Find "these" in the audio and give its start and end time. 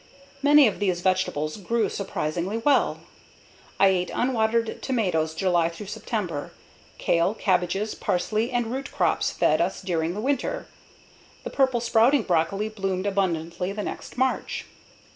0.79-1.01